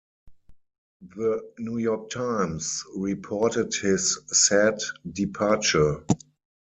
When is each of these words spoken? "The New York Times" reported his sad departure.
"The 1.15 1.47
New 1.59 1.77
York 1.77 2.09
Times" 2.09 2.83
reported 2.95 3.71
his 3.75 4.17
sad 4.31 4.79
departure. 5.07 6.03